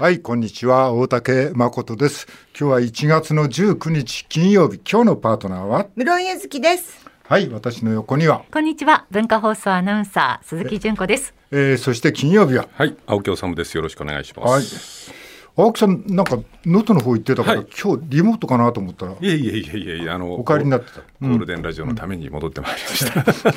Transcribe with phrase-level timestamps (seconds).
[0.00, 0.92] はい、こんにちは。
[0.92, 2.28] 大竹誠です。
[2.56, 4.80] 今日は1月の19日金曜日。
[4.88, 5.88] 今日のパートナーは？
[5.96, 7.04] 室井ゆずきです。
[7.24, 8.44] はい、私の横には。
[8.52, 9.06] こんにちは。
[9.10, 11.34] 文化放送アナウンサー鈴木純子です。
[11.50, 12.68] えー、そして金曜日は？
[12.74, 13.76] はい、青木治です。
[13.76, 15.10] よろしくお願いします。
[15.10, 15.18] はい。
[15.60, 19.12] 青木さん、なんか能登の方行ってたから、はい今日リモートかなと思ったら。
[19.12, 23.52] いえいえいえいえいえ、あの、お帰りになってたゴールデンラジオのために戻ってまいりまし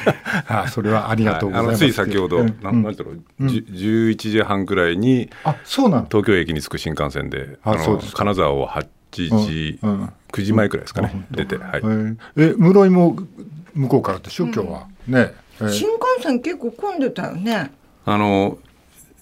[0.47, 0.47] た。
[0.63, 1.83] あ、それはありがとうございます。
[1.83, 6.07] あのつい先ほど、うんなんなんだろう、じ11時半くらいにあ、そうなの。
[6.09, 11.85] 東京駅に着く新幹線で、のあそうですか金沢を8時、うんうん9時前くらいですかね、出て、はいえ。
[11.85, 13.17] ーえ、室井も
[13.73, 14.87] 向こうからでしょ、今日は。
[15.07, 15.33] ね。
[15.59, 17.71] えー新幹線結構混んでたよね。
[18.05, 18.70] あのじ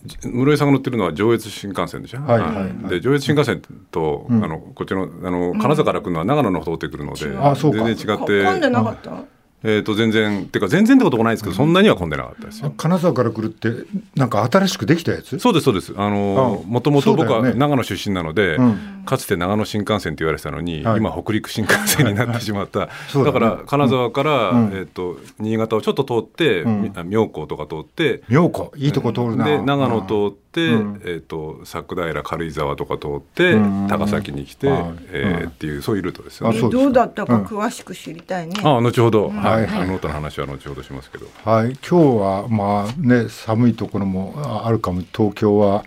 [0.05, 2.41] 室井さんが乗ってるのは上越新幹線でしょ、はい。
[2.41, 2.55] はい。
[2.55, 2.89] はい。
[2.89, 4.43] で上越新幹線と、ん。
[4.43, 7.83] あのこっちのあの金沢から来るのは長野の方通ってくるので、あそうか。
[7.83, 9.23] 全然違っこ混んでて、なかった？
[9.61, 12.73] えー、と全然てか全然ってこともないですけど、そんなには混んでなかったですよ。
[12.77, 13.69] 金沢から来るって、
[14.15, 15.37] なんか新しくできたやつ？
[15.39, 15.93] そうですそうです。
[15.97, 18.79] あのあもともと僕は長野出身なので、うん。
[19.05, 20.97] かつて長野新幹線って言われてたのに、はい。
[20.99, 23.39] 今北陸新幹線になってしまった、そうだね。
[23.39, 24.67] だから金沢から、うん。
[24.67, 26.93] えー、と新潟をちょっと通って、うん。
[27.05, 29.45] 妙高とか通って妙高、いいとこ通るな。
[29.45, 31.01] で長野通って、うん。
[31.05, 33.87] えー、と佐久平軽井沢とか通って、うん。
[33.87, 34.81] 高崎に来て、はい。
[35.11, 35.49] えーうん。
[35.49, 36.59] っていうそういうルートですよね。
[36.59, 38.55] どうだったかうん詳しく知りたいね。
[38.63, 39.67] ああ後ほど、はい。
[39.67, 41.27] はい、ノートの話は後ほどしますけど。
[41.45, 45.03] はい、今日はまあね寒いところもああるかも。
[45.15, 45.85] 東京は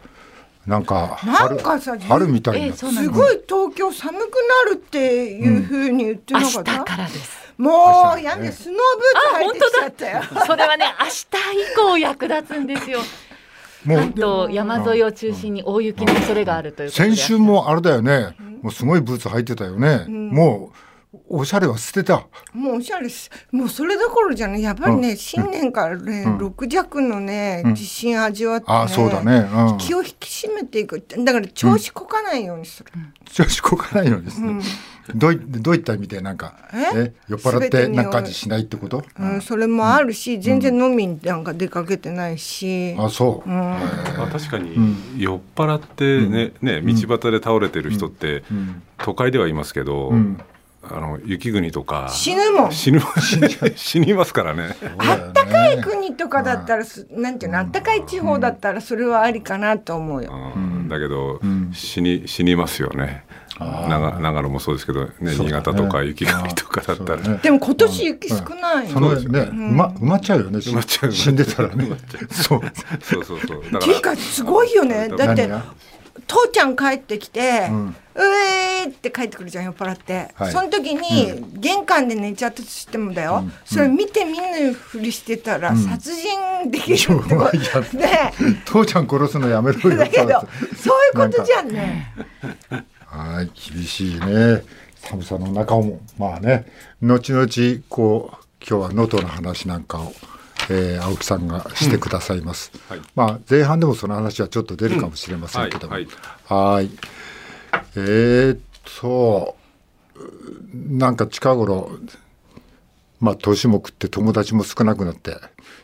[0.67, 2.85] なんかなんかさ春みたいな、す。
[3.09, 4.21] ごい東京寒く
[4.67, 6.85] なるっていうふうに言ってなかった？
[6.85, 7.43] からです。
[7.59, 8.77] もうやめスノー
[9.37, 10.23] ブーツ履いてきちゃったよ。
[10.47, 13.01] それはね、明日以降役立つんですよ。
[13.85, 17.11] も関東山沿いを中心に大雪の恐れがあるということで。
[17.11, 20.77] 先週もあれだよね、もうすごいブーツ履いてたよね、もう
[21.29, 22.27] おしゃれは捨てた。
[22.55, 23.31] もうおしゃれです。
[23.51, 24.63] もうそれどころじゃない。
[24.63, 28.75] やっぱりね、新年からね、六弱のね、地震味わってね。
[28.75, 29.47] あそうだね。
[29.53, 29.79] うん。
[29.79, 31.05] 気を引き締めていく。
[31.19, 32.91] だから調子こかないようにする。
[33.31, 34.63] 調子こかないのですね、
[35.15, 37.13] どういどういった意味でなんかえ？
[37.29, 42.95] 酔っ払ってなんかしないってこと、うん、それもあるし、全然飲みになんか出かけてないし。
[42.99, 44.77] あそう、まあ、確かに
[45.17, 48.45] 酔っ払ってね,、ね道端で倒れてる人って、
[48.99, 50.13] 都会ではいますけど、
[50.85, 52.09] あの雪国とか。
[52.11, 52.73] 死ぬもん。
[52.73, 53.01] 死ぬ
[53.77, 54.77] 死にますからね。
[54.99, 60.33] あったかい国とかだったらす、なんていうの、あったかい地方だったら、それはありかなと思うよ。
[60.57, 60.89] うん。
[60.89, 61.41] だけど、
[61.73, 63.25] 死に死にますよね。
[63.61, 68.89] 長長野もそうですけど、ね新潟とか雪国とかだったら、でも今年雪少ない。
[68.89, 68.93] の。
[68.93, 70.59] そのね、うま埋まっちゃうよね。
[70.59, 71.13] 埋まっちゃう。
[71.13, 71.89] 死んでたらね。
[72.31, 72.61] そう。
[73.03, 73.63] そうそうそう。
[73.71, 75.09] だっていうかすごいよね。
[75.09, 75.49] だって
[76.27, 80.53] 父ちゃん帰ってきて、ううんえーって帰ってくるじゃん酔っ払って、はい。
[80.53, 88.33] その時に、玄関で寝ちゃったとしてもだよ、それ見て見ぬふりしてたら殺人できるってこと、 いやね。
[88.67, 90.47] 父ちゃん殺すのやめろよだけど
[90.77, 91.21] そう。
[91.21, 92.13] いうことじゃんね。
[93.07, 94.63] はい、厳しいね。
[94.97, 96.67] 寒さの中も、まあね、
[97.01, 97.49] 後々、
[97.89, 98.37] こう、
[98.67, 100.13] 今日は能登の話なんかを、
[100.73, 102.73] えー青木さんがしてくださいます。
[102.89, 105.97] はいまあ、前半でもその話はちょっと出るかもしれませんけども。
[105.97, 106.07] うん
[106.47, 106.91] はい。
[107.97, 108.59] えーっ
[109.01, 109.57] と、
[110.75, 111.91] なんか近頃、
[113.21, 115.37] まあ、年も食って友達も少なくなって、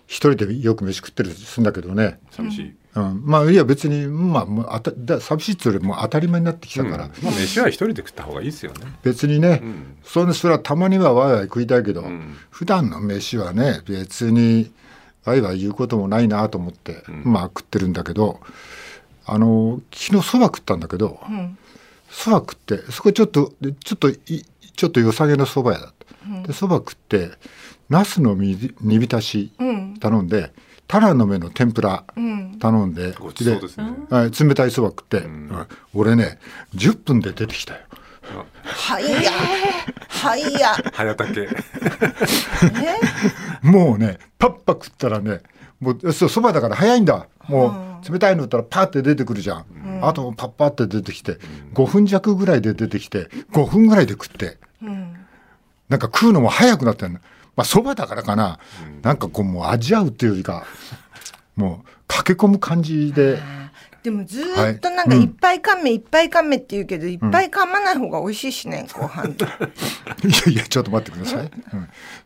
[0.07, 2.19] 一人でよく飯食ってるするんだけどね。
[2.31, 2.77] 寂しい。
[3.03, 8.87] うん、まあいや別にまあもうあただ寂しいっつうよりも当たり前になってきたから、まあ飯は一人で食った方がいいですよね。
[9.03, 9.63] 別にね、
[10.03, 12.37] それそれはたまにはワイワイ食いたいけど、ん。
[12.51, 14.73] 普段の飯はね別に
[15.25, 18.41] ワイワイ言うこともないなと思って、まあ食ってるんだけど
[19.27, 21.21] あの昨日そば食ったんだけど
[22.11, 24.19] そば、食ってそこちょっとでちょっとい
[24.77, 25.93] ちょっと良さげなそば屋だっ
[26.43, 26.47] た。
[26.47, 27.31] でそば食って
[27.89, 29.53] ナスの煮煮浸し
[30.01, 30.53] 頼んで、
[30.89, 32.03] タラの芽の天ぷら
[32.59, 33.17] 頼んで、で
[34.41, 35.67] 冷たいそば食って、うん。
[35.95, 36.39] 俺ね
[36.75, 37.81] 10分で出てきたよ。
[38.65, 39.05] はい。
[39.23, 39.31] や、
[40.09, 40.53] はい。
[40.55, 41.43] や、早竹。
[41.43, 41.49] ね、
[43.63, 45.41] もうねパッパ食ったらね
[45.79, 47.29] もうそうそばだから早いんだ。
[47.47, 49.65] もう冷たいのったらパッて出てくるじゃん、
[50.03, 51.39] あとパッパって出てきて
[51.75, 54.59] 5分弱ぐらいで出てきて5分ぐらいで食って、
[55.89, 57.21] なんか食うのも早くなってんの
[57.59, 58.61] まあそばだからかな、
[59.03, 60.65] なんかこうもう味わうっていうよりか
[61.57, 63.41] もう駆け込む感じで。
[64.05, 65.25] でもずーっとなんかい。
[65.25, 69.27] っぱい噛め、いっぱい噛めって言うけど、いっぱい噛まない方が美味しいしね、 後半。
[69.27, 69.37] い
[70.47, 71.51] やいや、ちょっと待ってください。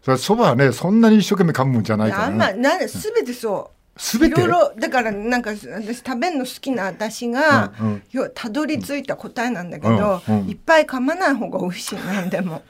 [0.06, 2.28] うん、そばはね、そんなに一生懸命噛むもんじゃないから。
[2.28, 2.37] ね。
[2.37, 2.88] まなん。
[2.90, 8.30] すべてそういろいろだからなんか私食べるの好きな私が、うんうん。
[8.34, 10.48] たどり着いた答えなんだけど、うんうん。
[10.48, 12.62] いっぱい噛まない方が美味しいなんでも。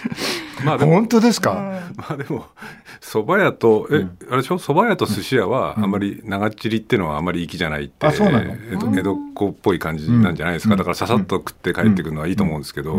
[0.64, 1.54] まあでも本当ですか、
[1.96, 2.46] まあでも
[3.00, 4.58] 蕎麦屋とえ、あれでしょ？
[4.58, 8.54] 蕎麦屋と寿司屋はあんまり長っちりっていうのはあんまり粋じゃないって、あそうなの？
[8.72, 12.98] 江戸江戸っ子っぽい感じなんじゃないですか、だからささっと食って帰ってくるのはいいと思うんですけど、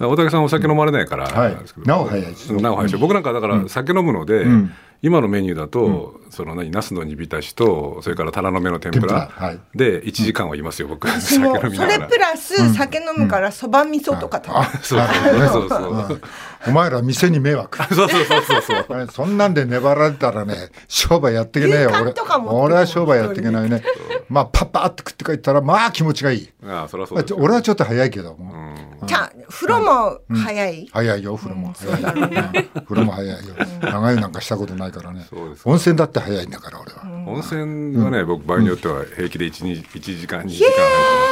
[0.00, 1.56] 大竹さんお酒飲まれないから、はい
[1.86, 4.72] なお早いですなお早いですよ僕なんかだから酒飲むので、ん
[5.02, 9.30] 今のメニューだと、その何ナスの煮浸しとそれからタラの芽の天ぷら
[9.74, 11.08] で1時間はいますよ僕。
[11.20, 15.48] それプラス酒飲むからそば味噌とか食べる。
[15.48, 16.06] そうそうそう。
[16.08, 16.20] そう
[16.68, 17.78] お前ら店に迷惑。
[17.94, 18.62] そうそうそうそう。
[18.88, 20.54] そうそんなんで粘られたらね
[20.86, 21.90] 商売やっていけねえよ。
[21.90, 22.14] 牛俺
[22.48, 23.82] 俺は商売やっていけないね。
[24.28, 26.48] まあパッパーって食って帰ったらまあ気持ちがいい。
[26.64, 27.38] ああそそうですよ。
[27.40, 30.88] 俺はちょっと早いけども、じゃあ風呂も早い？
[30.92, 32.02] 早いよ風呂も早い。
[32.02, 32.84] よ、うん。
[32.84, 33.54] 風呂も早いよ。
[33.82, 35.26] 長湯なんかしたことないからね。
[35.64, 40.52] 温泉だって早いんだから俺は、温泉はね、僕場合によっては平気で 1, 1時間2時間入ってます。
[40.52, 41.31] からね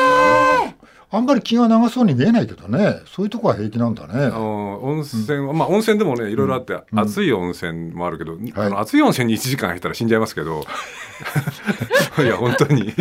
[1.12, 3.00] あんまり気が長そうに見えないけどね。
[3.06, 4.28] そういうとこは平気なんだね。
[4.28, 10.64] 温泉は、まあ温泉でもねいろいろあって、熱い温泉もあるけど、あの熱い温泉に1時間入ったら死んじゃいますけど
[12.22, 12.94] いや本当に。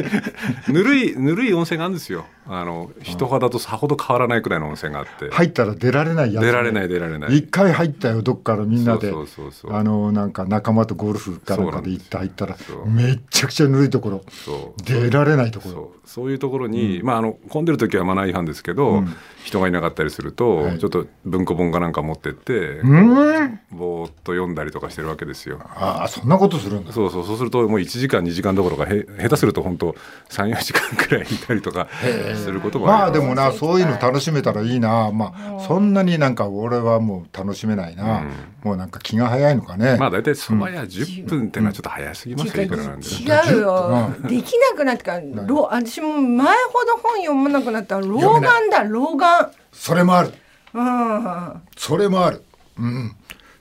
[0.69, 2.25] ぬるいぬるい温泉があるんですよ。
[2.47, 7.37] あの人肌とさほど変わらないくらいの温泉があって、入ったら出られないやつね、出られない出られない。
[7.37, 9.11] 一回入ったよどっからみんなで。
[9.11, 9.73] そうそうそうそう。
[9.75, 12.57] あのなんか仲間とゴルフかなんかで行って入ったら
[12.87, 14.23] めっちゃくちゃぬるいところ。
[14.31, 14.83] そう。
[14.83, 15.75] 出られないところ。
[15.75, 15.99] そう。
[16.09, 19.15] そういうところに、まあ、あの混んでる時はマナー違反ですけど、うん。
[19.43, 20.79] 人がいなかったりすると、はい。
[20.79, 23.59] ちょっと文庫本かなんか持ってって、うん。
[23.71, 25.59] ぼーっと読んだりとかしてるわけですよ。
[25.63, 26.91] ああそんなことするんだ。
[26.91, 29.95] そうそうそうするともう1時間2時間どころかへ下手すると本当
[30.29, 31.87] 34時間くらいいたりとか
[32.35, 33.01] することもあります。
[33.01, 35.11] まあでもなそういうの楽しめたらいいな。
[35.11, 38.23] まあそんなになんか俺はもう楽しめないな、
[38.63, 43.11] もうなんか気が早いのかね、まあ大体そば屋10分ってのはちょっと早すぎますよ、いくらなんでも。
[43.13, 44.13] 違うよ。
[44.23, 47.99] できなくなってから、老私も前ほど本読まなくなった。
[47.99, 48.83] ら老眼だ。
[48.83, 49.28] 老眼。
[49.71, 50.33] それもある。
[50.73, 51.61] うん。
[51.77, 52.43] それもある。
[52.77, 53.15] うん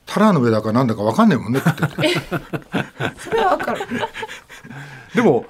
[0.06, 1.60] タラの上だかなんだかわかんないもんね。
[1.60, 2.08] 食 ってて。
[3.18, 3.80] それはわかる。
[5.14, 5.44] でも、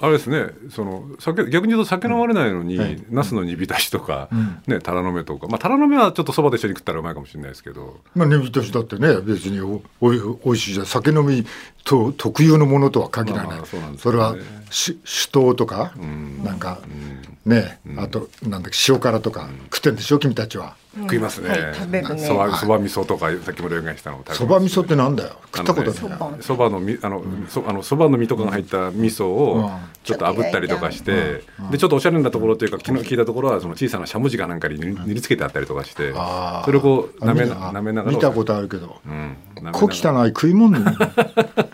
[0.00, 0.48] あれですね。
[0.70, 3.00] その酒逆に言うと酒飲まれないのに、はい。
[3.10, 4.28] ナスの煮浸しとか、
[4.66, 5.46] ねタラの芽とか。
[5.46, 8.00] まあタラの芽はちょっとそばと一緒に食ったらうまいかもしれないですけど。
[8.16, 10.86] まあねびとしだってね別におおいおいしいじゃん。
[10.86, 11.46] 酒飲み
[11.84, 14.36] と特有のものとは限らない、そうなんですそれは
[14.70, 15.92] し酒盗とか、
[16.42, 16.80] なんか、
[17.44, 20.76] ね、あとなんだっけ塩辛とか食ってんでしょ君たちは。
[20.96, 22.20] 食いますね、はい食べるね。
[22.24, 25.40] そばそば味噌とかさっきも例外したのそば味噌ってなんだよ。
[25.52, 29.70] 食ったことない、そばのみあのそあのそばの実とかが入った味噌を
[30.04, 31.42] ちょっと炙ったりとかして、
[31.72, 36.12] でちょっとおしゃれなところというか昨日聞いたところはその小さなしゃもじかなんかに塗りつけてあったりとかして
[36.64, 38.16] それをこう舐めあな舐めながら。
[38.16, 39.00] 見たことあるけど。
[39.04, 39.36] うん。
[39.72, 40.84] 小汚い食い物に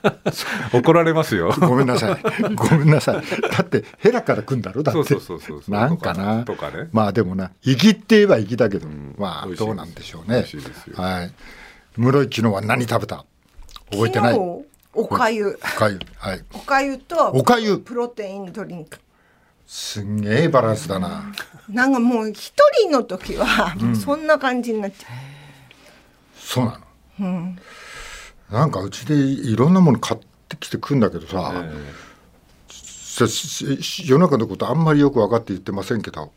[0.73, 1.53] 怒られますよ。
[1.61, 2.55] ごめんなさい。
[2.55, 3.23] ごめんなさい。
[3.51, 4.83] だってヘラから食うんだろ？
[4.83, 5.03] だって。
[5.05, 5.71] そうそうそうそうそう。
[5.75, 6.45] なんかな？
[6.45, 6.89] とかね。
[6.93, 8.89] まあでもな粋って言えば粋だけど、
[9.19, 10.45] まあどうなんでしょう美ね
[10.95, 11.33] はい。
[11.97, 13.25] 室井昨日は何食べた？
[13.91, 14.39] 覚えてない？
[14.93, 15.59] おかゆ。
[15.63, 16.45] おかゆはい。
[16.53, 18.99] おかゆとおかゆプロテインドリンク。
[19.67, 21.33] すんげえバランスだな。
[21.69, 25.07] なんかもう一人の時はそんな感じになっちゃ
[26.35, 26.81] そうな
[27.21, 27.55] の、
[28.51, 31.65] なんかうちでいろんなもの買ってきて食うんだけどさ、
[32.69, 36.33] さし世の中のことあんまりよく分かって言ってませんけど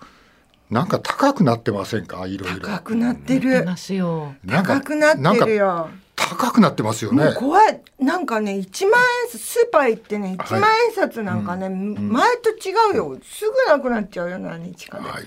[0.70, 2.26] なんか高くなってませんか？
[2.28, 2.68] いろいうろ。
[2.68, 3.66] 高くなっている。
[4.48, 5.90] 高くなってるよ。
[6.16, 7.82] 高くなってますよもうね怖い。
[8.00, 13.18] なんかね一万円札スーパー行ってね一万円札なんかね、前と違うよ。
[13.24, 15.24] すぐなくなっちゃうよ何日かで、はい、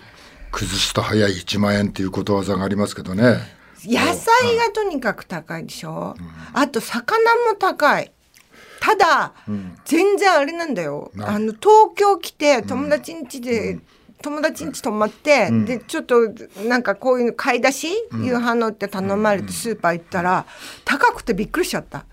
[0.51, 6.17] 崩すと早い1万円っていうことわざがありますけどね野菜がとにかく高いでしょ、
[6.53, 8.13] あと魚も高い。
[8.81, 9.33] ただ、
[9.85, 11.11] 全然あれなんだよ。
[11.19, 13.79] あの東京来て友達ん家で、
[14.23, 16.21] 友達ん家泊まって、でちょっと
[16.67, 17.89] なんかこういうの買い出し、
[18.23, 20.47] 夕飯のって頼まれてスーパー行ったら、
[20.85, 22.05] 高くてびっくりしちゃった、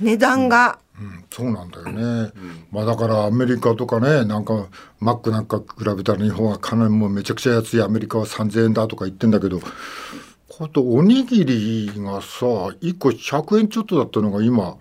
[0.00, 1.24] 値段が、うん。
[1.30, 2.32] そうなんだよね、
[2.72, 4.66] まあだからアメリカとかねなんか
[4.98, 7.82] マックなんか比べたら日本はかなりもうめちゃくちゃ安い。
[7.82, 9.60] アメリカは3,000円だとか言ってんだけど
[10.58, 14.76] ことおにぎりがさ1個100円ちょっとだったのが今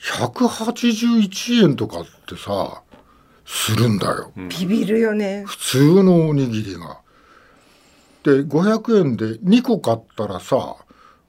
[0.00, 2.84] 181円とかってさ
[3.44, 5.42] するんだよ、ビビるよね。
[5.44, 7.00] 普通のおにぎりが。
[8.22, 10.76] で500円で2個買ったらさ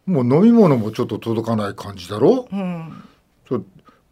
[0.05, 3.03] もう飲み物もちょっと届かない感じだろ、うん。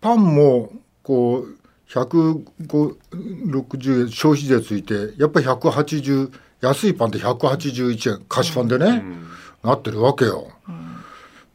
[0.02, 0.72] パンも
[1.04, 9.04] こう160円消費税ついてやっぱり180安いパンって181円菓子パンでね、
[9.64, 10.48] なってるわけよ。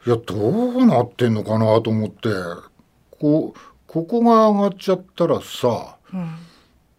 [0.06, 2.28] いやどうなってんのかなと思って。
[3.18, 3.54] こ
[3.86, 5.96] ここが上がっちゃったらさ、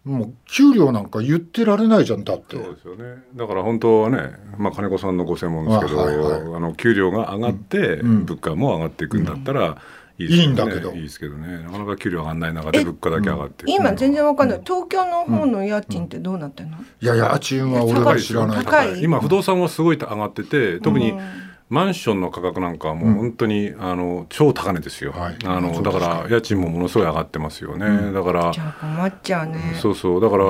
[0.04, 2.56] もう給料なんか言ってられないじゃんだって。
[2.56, 3.22] そうですよね。
[3.34, 6.40] だから本当はね、まあ、金子さんのご専門ですけどあ、はいはい。
[6.40, 8.24] あの給料が上がって、うん。
[8.24, 9.78] 物価も上がっていくんだったら、
[10.18, 10.92] いいいいんだけど。
[10.92, 11.58] いいですけどね。
[11.58, 13.64] なかなか給料上がらない中で物価だけ上がって。
[13.68, 14.60] 今全然わかんない。
[14.64, 19.02] 東京の方の家賃ってどうなってんの、いや家賃は俺は知らない。
[19.02, 25.36] 今不動産はすごい上がってて特にうんマンションの価格なんかはもう本当に、あの超高値ですよ、はい。
[25.44, 25.98] あのだか。
[25.98, 29.76] から家賃もものすごい上がってますよね、だからじゃあ困っちゃうね。
[29.80, 30.20] そうそう。
[30.20, 30.44] だから、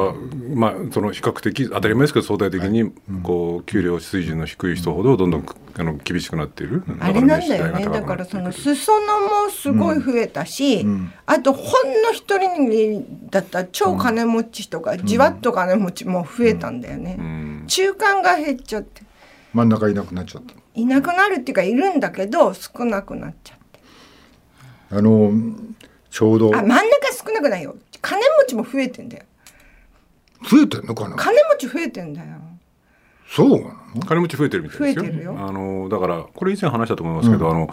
[0.54, 5.46] まあその比較的当たり前ですけど相対的にこう給料水準の低い人ほどどんどん
[5.76, 6.82] あの厳しくなっている。
[7.00, 7.84] あれなんだよね。
[7.86, 9.06] だからその裾野
[9.46, 11.12] もすごい増えたし、ん。
[11.26, 17.64] あとほんの一人だった超金持ちとか、じわっと金持ちも増えたんだよね、うん。
[17.66, 19.02] 中間が減っちゃって。
[19.54, 23.80] 真ん中いなくなっちゃったいなくなるっていうかいるんだけど少なくなっちゃって。
[24.90, 25.32] あの
[26.10, 26.56] ちょうど。
[26.56, 27.76] あ真ん中少なくないよ。
[28.00, 29.24] 金持ちも増えてんだよ。
[30.48, 31.16] 増えてんのかな？
[31.16, 32.28] 金持ち増えてんだよ
[33.28, 33.62] そう
[34.06, 35.02] 金持ち増えてるみたいですよ。
[35.02, 35.36] 増えてるよ。
[35.38, 37.68] あのだからこれ以前話したと思いますけど、あの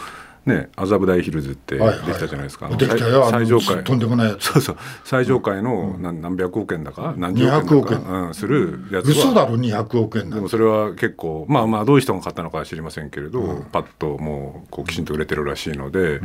[0.46, 2.14] ね麻布台ヒルズってではいはい。
[2.14, 3.24] きたじゃないですか、あのできたよ。
[3.24, 3.84] あの最上階。
[3.84, 4.30] とんでもない。
[4.30, 4.78] やつそうそう。
[5.04, 9.12] 最上階の何何百億円だか何十億円だ200億か、うん、するやつは。
[9.12, 16.22] 嘘だろ200億円でもそれは結構まあまあどういう人が買ったのかは知りませんけれど、パッともうこうきちんと売れてるらしいので、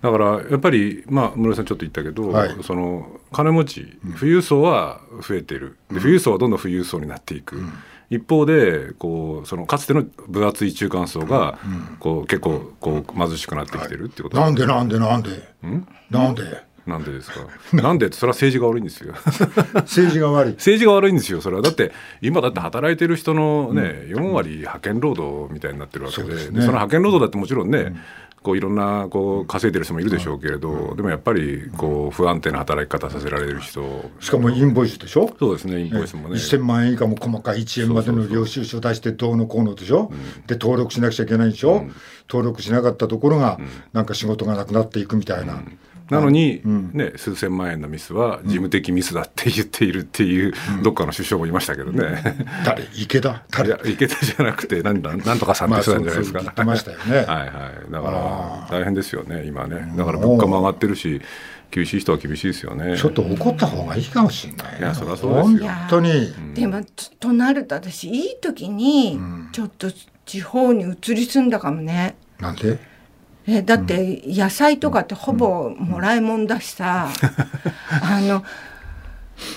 [0.00, 2.56] だからやっぱりまあ室井さんちょっと言ったけど、はい。
[2.62, 5.76] その金持ち富裕層は増えてる。
[5.90, 7.62] で富裕層はどんどん富裕層になっていく。
[8.10, 11.58] 一方でこうそのかつての分厚い中間層が
[12.00, 15.30] こう結構こう貧しくなってきてるってことなんでなんでなんで？
[16.10, 16.42] なんで？
[16.86, 17.46] なんでですか？
[17.72, 19.14] なんでそれは政治が悪いんですよ。
[19.86, 20.52] 政治が悪い。
[20.54, 21.62] 政治が悪いんですよそれは。
[21.62, 26.36] だって今だって働いてる人のね、4割派遣労働みたいになってるわけでそね。
[26.36, 27.94] でその派遣労働だってもちろんね、
[28.42, 35.30] こういろんなこう稼いでる人もいるでしょうけれど、でもやっぱりこう不安定な働き方させられる人しかもインボイスでしょ？
[35.38, 36.36] そうですねインボイスもね。
[36.36, 40.10] 1000万円以下も細かい1円までの領収書出してどうのこうのでしょ、
[40.46, 41.84] で登録しなくちゃいけないでしょ、
[42.28, 43.58] 登録しなかったところが
[43.92, 45.62] なんか仕事がなくなっていくみたいな、
[46.10, 50.52] なのに、ね、数千万円のミスは事務的ミスだって言っているっていう、
[50.82, 52.36] どっかの首相もいましたけどね。
[52.64, 52.84] 誰？
[52.94, 53.30] 池田？
[53.30, 56.42] い誰や池田じゃなくてなんだなんとかさんって人なんじゃないですか。
[56.42, 57.16] まあましたよね。
[57.22, 57.44] はいは
[57.88, 57.92] い。
[57.92, 58.10] だか
[58.70, 59.92] ら大変ですよね今ね。
[59.96, 61.20] だから物価も上がってるし
[61.70, 62.96] 厳しい人は厳しいですよね。
[62.96, 65.68] ちょっと怒った方がいいかもしれないいやそりゃそうですよ。
[65.68, 69.18] 本当に、でもととなると私いい時に
[69.52, 69.88] ちょっと
[70.26, 72.16] 地方に移り住んだかもね。
[72.40, 72.78] なんで
[73.46, 77.08] えだって野菜とかってほぼもらいもんだしさ、
[78.02, 78.44] あの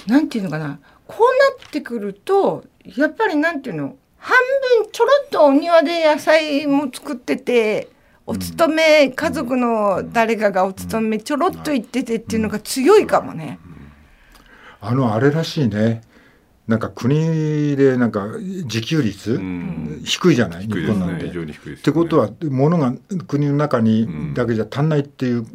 [0.08, 0.80] なんていうのかな。
[1.06, 3.96] こうなってくるとやっぱりなんていうの。
[4.24, 4.38] 半
[4.80, 7.90] 分ちょろっとお庭で野菜も作ってて
[8.26, 13.60] お勤め、家族の誰かがお勤めちょろっと行っててっていうのが強いかもね。
[14.80, 16.02] あのあれらしいね
[16.68, 20.02] なんか国でなんか自給率、ん。
[20.06, 21.24] 低いじゃない日本なんて。
[21.24, 21.82] ね非常に低いです、ね。
[21.82, 22.94] ってことは物が
[23.28, 25.46] 国の中にだけじゃ足んないっていう、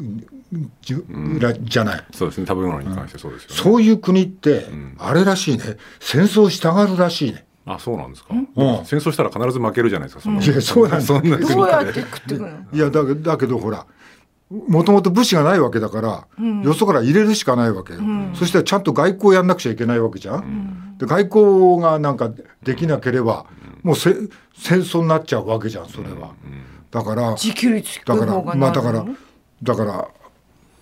[0.82, 1.04] じゅ
[1.40, 2.46] らじゃない、そうですね。
[2.46, 3.56] 食べ物に関してそうですよね。
[3.56, 4.66] そういう国って
[4.98, 5.76] あれらしいね。
[6.00, 7.46] 戦争したがるらしいね。
[7.64, 8.32] あそうなんですか。
[8.34, 10.22] でも戦争したら必ず負けるじゃないですか。
[10.22, 10.40] その。
[10.40, 12.48] いやそうなんだそんな国どうやって食ってくの。
[12.72, 13.86] いやだけだけどほら
[14.50, 18.00] もともと武士がないわけだから、よそから入れるしかないわけよ、
[18.35, 22.31] そしたらちゃんと外交やんなくちゃいけないわけじゃん、で外交がなんか
[22.62, 23.45] できなければ、
[23.83, 24.14] もうせ
[24.57, 26.33] 戦争になっちゃうわけじゃんそれは、
[26.90, 29.05] だから自給率だからまあだから
[29.62, 30.09] だから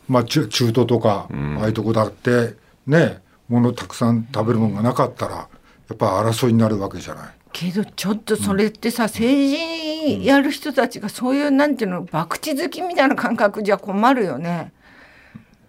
[0.09, 2.55] まあ中中東とか、ああいうとこだって
[2.87, 5.49] ね物たくさん食べるものがなかったらや
[5.93, 7.35] っぱり争いになるわけじゃない。
[7.59, 14.73] けどちょっとそれってさ、政治やる人たちがそういうなんていうの博打好きみたいな感覚じゃ困るよね。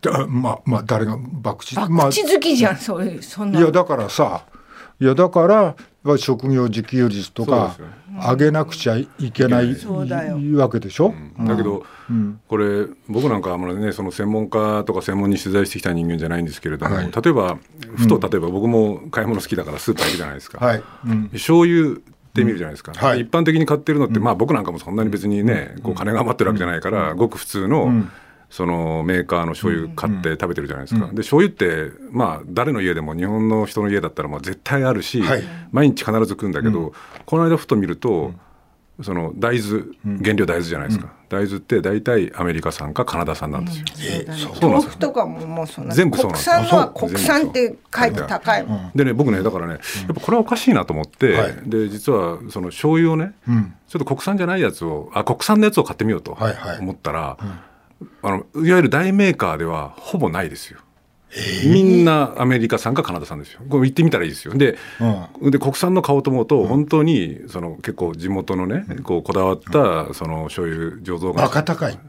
[0.01, 3.59] だまあまあ誰が博打博まあ打好きじゃん、そういうそんな。
[3.61, 4.43] いやだからさ
[4.99, 5.75] いやだから
[6.07, 7.97] ぱり職業自給率とかそうです
[8.29, 9.75] 上げなくちゃいけない
[10.55, 11.85] わけでしょ、だけど、
[12.47, 17.11] これ僕なんかはあんまりねその専門家とか専門に取材してきた人間じゃないんですけれども、はい。
[17.11, 17.59] 例えば
[17.95, 21.29] ふと例えば僕も買い物好きだからスーパー行くじゃないですか、はい、うん。
[21.29, 21.95] 醤油っ
[22.33, 23.21] て見るじゃないですか、はい。
[23.21, 27.91] 一般的に買ってるのって、まあ僕なんかもそんなに別にね、こう金が余ってるわけじゃないから、ごく普通の、
[28.49, 35.43] そのメーカーの醤油買って食べてるじゃないですか、で醤油ってまあ誰の家でも日本の人の家だったらまあ絶対あるし、はい。
[35.71, 36.93] 毎日必ず食うんだけど、
[37.25, 38.31] この間ふと見ると、
[39.01, 39.83] その大豆
[40.23, 46.55] 原料大豆じゃないですか、大豆って大体アメリカ産かカナダ産なんですよ、そうだねそうそうなんですよ豆腐とかももうそんな全部そうなん国ですよ。
[46.55, 48.91] 産のは国産って書いて高いもん。
[48.95, 51.55] でね僕ねだからねやっぱこれはおかしいなと思って、はい。
[51.65, 53.73] で実はその醤油をね、ん。
[53.87, 56.79] ちょっと国産じゃないやつをあ国産のやつを買ってみようとはいはい。
[56.79, 57.37] 思ったら、
[58.21, 60.79] あのいわゆる大メーカーではほぼないですよ。
[61.65, 63.61] みんなアメリカ産かカナダ産ですよ。
[63.69, 64.53] これ行ってみたらいいですよ。
[64.53, 64.77] で、
[65.41, 71.43] うん、で国産の買おうと思うと、本当にその結構地元のね、こうこだわったその醤油醸造が。
[71.43, 71.99] バカ高い。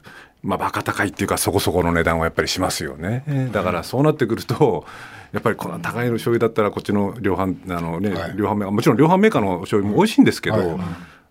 [0.42, 3.50] まあバカ高いっていうかそこそこの値段はやっぱりしますよね。
[3.52, 4.87] だからそうなってくると。
[5.30, 10.78] やっぱりこの高いの醤油だったらこっちの量販あのね、はい、量販メーカーもちろん量販メーカーの醤油も美味しいんですけど、はい、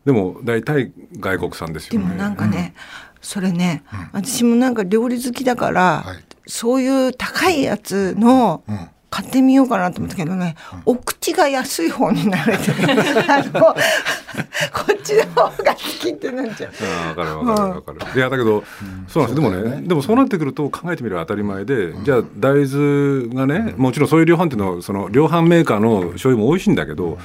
[0.06, 2.06] でも大体外国産ですよね。
[2.08, 8.90] でもなんかね、うん、それね、うん、私もなんか料理好きだから、はい、そういう高いやつの、うん。
[9.10, 10.56] 買ってみようかなと思ったけどね、
[10.86, 12.72] お口が安い方になれて、
[13.32, 13.76] あのこ
[14.94, 16.72] っちの方が好きってなっちゃう。
[17.10, 18.20] あ分かる分かる分かる。
[18.20, 18.64] いやだけど、
[19.08, 19.42] そうなんです。
[19.42, 27.18] でもねでもそうなってくると考えてみれば当たり前で、じゃあ大豆がねもちろんそういう量販店のその量販メーカーの醤油も美味しいんだけど。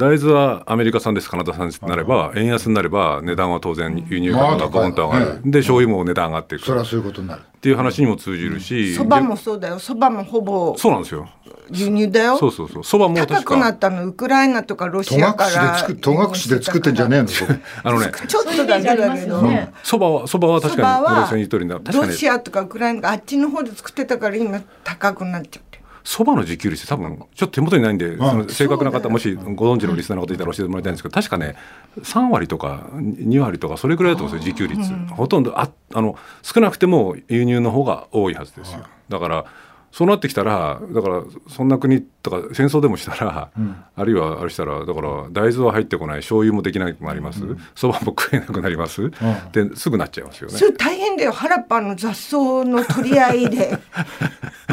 [0.00, 6.64] 大豆はアメリカ産ですカナダ産ですなれば円安になれば値段は当然輸入価格がボンと上がる、で醤油も値段上がっていく。
[6.64, 7.42] それはそういうことになる。
[7.42, 9.78] っていう話にも通じるしそば、もそうだよ。
[9.78, 11.28] そばもほぼそうなんですよ。
[11.70, 12.38] 輸入だよ。
[12.38, 12.84] そうそうそう。
[12.84, 17.28] そばも高くなったのウクライナとかロシアから戸隠で作ってんじゃねえの
[17.84, 19.42] あのねちょっとだけだけど。
[19.82, 21.46] そばはそばは確かに。
[21.46, 25.70] ロシアとかウクライナあっちの方で作ってたから今高くなっちゃう
[26.04, 31.56] そばの自給率多分ちょっと手元にないんで、その正確な方もしご存知のリスナーの方いたら教えてもらいたいんですけど確かね
[31.98, 38.84] 3割とか2割とかそれぐらいだと思うんですよ自給率、ほとんどああの少なくても輸入の方が多いはずですよ。
[39.08, 39.44] だから
[39.92, 47.40] そうなってきたらだからそんな国とか戦争でもしたら、うん、あるいはあれしたらだから大豆は入ってこない醤油もできなくなります
[47.74, 49.12] そば、うん、も食えなくなります、うん、
[49.52, 50.58] ですぐなっちゃいますよね。
[50.58, 53.78] それ大変だよ原っぱの雑草の取り合いで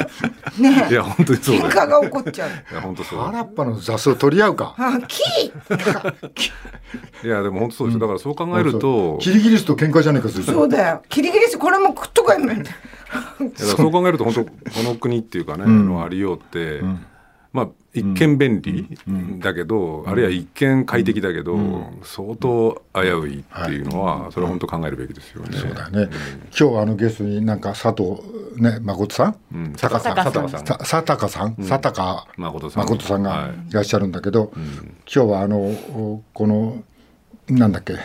[0.59, 2.49] ねいや本当にそう喧嘩が起こっちゃう。
[2.49, 3.19] いや本当そう。
[3.19, 4.75] 原っぱの雑草取り合うか。
[4.77, 5.21] あ木。
[7.23, 7.99] いやでも本当そうです。
[7.99, 11.03] だからそう考えると、キリギリスと喧嘩じゃねえかそうだよ。
[11.09, 12.69] キリギリスこれも食っとかやめて。
[13.55, 14.51] そう考えると本当こ
[14.83, 17.05] の国っていうかね、うん、のありようって、うん、
[17.53, 18.87] まあ一見便利
[19.39, 21.57] だけど、あるいは一見快適だけど、
[22.03, 25.57] 相当危ういっていうのは、それは本当考えるべきですよね。
[25.57, 26.07] そうだね。
[26.59, 28.21] 今日あのゲストになんか佐藤
[28.61, 32.83] ね誠さん、佐高さん、佐高さん、佐高さん、佐高誠さん。
[32.83, 33.73] 誠さんがい。
[33.73, 36.83] らっしゃるんだけど、今日はあのこの
[37.49, 37.95] なんだっけ？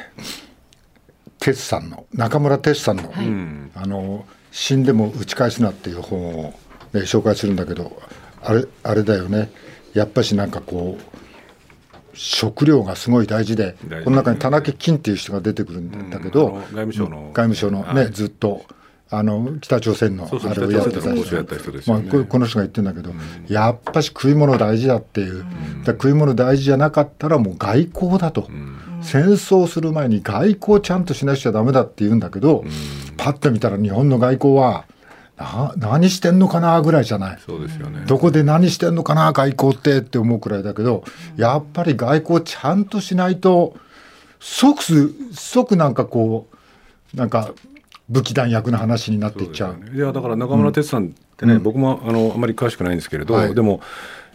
[1.38, 3.12] 哲さんの中村哲さんの、
[3.74, 6.42] あの死んでも打ち返すなっていう本を、
[6.92, 8.00] ね、紹介するんだけど
[8.40, 9.50] あれあれだよね。
[9.94, 11.12] やっぱしなんかこう
[12.14, 17.22] 食料がすごい大事で、この中に田中金っていう人が出てくるんだけど、外務省の。
[17.32, 18.64] 外務省のね、ずっと。
[19.14, 23.12] あの北朝鮮のあれをやってた人、まあ、この人が言ってるんだけど、
[23.46, 25.44] やっぱし食い物大事だっていう、
[25.84, 28.48] 食い物大事じゃなかったらもう外交だと、
[29.02, 32.64] 戦争する前に外交ちゃんとしなくちゃダメだって言うんだけど、
[33.18, 34.86] パッと見たら日本の外交は
[35.36, 37.38] な何してんのかなぐらいじゃない。
[37.44, 41.04] そうですよ、ね、どこで何してんのかな外交ってって思うくらいだけど、
[41.36, 43.76] やっぱり外交ちゃんとしないと
[44.40, 46.48] 即即なんかこ
[47.14, 47.52] うなんか
[48.08, 49.76] 武器弾薬の話になっていっちゃう。
[49.76, 53.80] うね、いやだから中村哲さんってね、うん、僕もあのあまり詳しくないんですけれど、はい、でも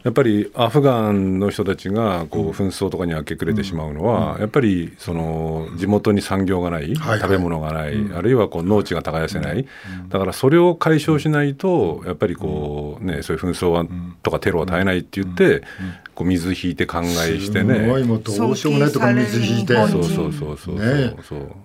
[0.08, 9.68] やっぱりアフガンの人たちがこう紛争とかに明け暮れてしまうのは、やっぱりその地元に産業がない、食べ物がない、あるいはこう農地が耕せない、
[10.08, 13.86] だからそれを解消しないとやっぱりこう、ね、そういう紛争は
[14.24, 15.64] とかテロは絶えないって言って、
[16.16, 17.76] こう水引いて考えしてね。
[17.76, 19.76] すごいもうどうしようもないとこ水引いて。
[19.88, 20.76] そうそうそうそう。
[20.76, 21.18] ね、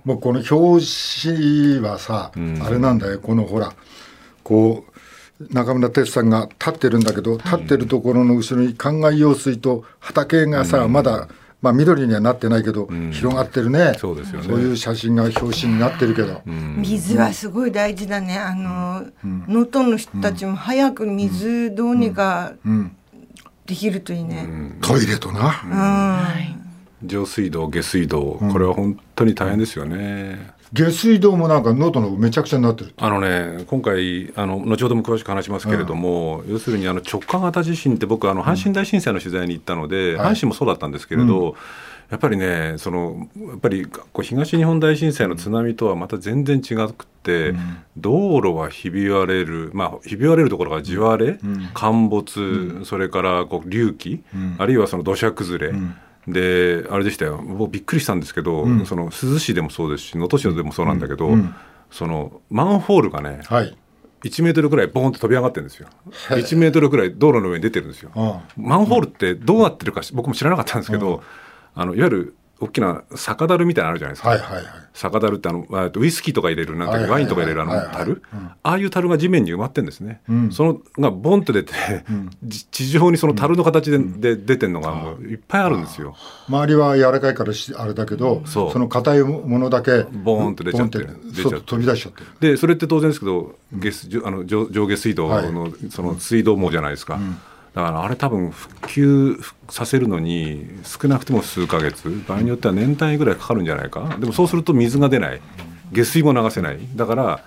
[0.05, 0.19] もう。
[0.19, 0.85] この表
[1.23, 3.21] 紙はさ、あれなんだよ。
[3.21, 3.73] このほら
[4.43, 4.92] こう
[5.51, 11.29] 中村哲さんが立ってるんだけど、立ってるところの後ろに灌漑用水と畑がさ、まだ、
[11.61, 13.95] まあ、緑にはなってないけど、広がってるね。
[13.97, 14.49] そうですよね。
[14.49, 18.37] そういう写真が表紙になってるけど、水はすごい大事だね。
[18.37, 22.55] あの能登、の人たちも早く水どうにか
[23.67, 25.55] できるといいね、トイレとな、
[27.05, 28.39] 上水道下水道。
[28.51, 41.55] これは本当に大変ですよね、下水道もなんか能登のめちゃくちゃになってるあのね今回あの後ほども詳しく話しますけれども、うん、要するにあの直下型地震って僕あの阪神大震災の取材に行ったので、うん、阪神もそうだったんですけれど、うん、
[42.09, 47.55] やっぱりねそのやっぱりこう東日本大震災の津波とはまた全然違くて、
[47.97, 51.39] 道路はひび割れるまあひび割れるところが地割れ、
[51.75, 54.25] 陥没、それからこう隆起、
[54.59, 55.75] あるいはその土砂崩れ、
[56.29, 57.43] であれでしたよ。
[57.45, 61.55] 僕びっくりしたんですけど、うん、その珠洲市でもそうですし能登市でもそうなんだけど、うん、
[61.91, 63.77] そのマンホールがね、はい、
[64.25, 65.89] 1メートルぐらいボーンと飛び上がってるんですよ。
[66.29, 68.43] 1メートルぐらい道路の上に出てるんですよ。
[68.57, 71.23] マンホールってどうなってるか僕も知らなかったんですけど、
[71.75, 78.23] あのいわゆる大きな酒樽みたいなのあるじゃないですか、はいはいはい、酒樽ってあのウイスキーとか入れるなんてワインとか入れるあの樽？
[78.33, 81.73] ああいう樽が地面に埋まってんですね、うん、そのがボンと出て、
[82.09, 86.15] うん、地上にその樽の形で,、で出てるのがもういっぱいあるんですよ。
[86.49, 91.67] 周りは柔らかいからあれだけど、そその硬いものだけボーンと出ちゃって出ちゃって。
[91.67, 97.19] 飛び出しちゃってでそれって当然ですけど下あの上上下水道のその水道網じゃないですか、
[97.75, 102.09] だからあれ多分復旧させるのに少なくても数か月。
[102.29, 104.17] 場合によっては年単位ぐらいかかるんじゃないか。
[104.19, 105.41] でもそうすると水が出ない。
[105.93, 106.79] 下水も流せない。
[106.95, 107.45] だから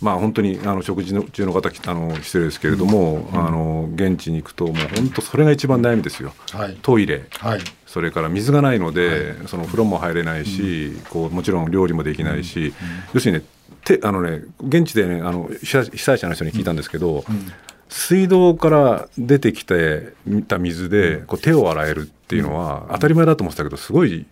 [0.00, 12.74] まあ本当にあの食事の中の方あの失礼ですけれども、うん、あの現地に行くともう本当それが一番悩みですよ、はい、トイレ、はい、それから水がないので、はい、その風呂も入れないし、うん、こうもちろん料理もできないし、うん、
[13.12, 13.44] 要するにね
[13.84, 17.24] てあのね現地でねあの被災者の人に聞いたんですけど、
[17.90, 20.12] 水道から出てきて
[20.46, 24.26] た水でこう手を洗えるっていうのは当たり前だと思ってたけどすごい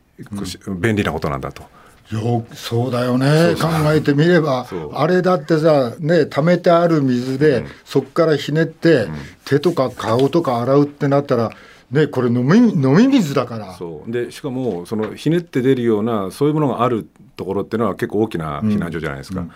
[0.80, 1.64] 便利なことなんだと。
[2.12, 3.54] よそうだよね。
[3.60, 11.50] 考えてみればあれだってさね溜めてある水で、うん、そこからひねって、うん、手とか顔とか洗うってなったら
[11.90, 13.74] ねこれ飲み飲み水だから。
[13.74, 14.10] そう。
[14.10, 19.52] でしかもそのひねって出るようなそういうものがあるところっていうのは結構大きな避難所じゃないですか、うん、